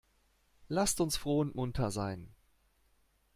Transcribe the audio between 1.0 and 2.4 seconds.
froh und munter sein!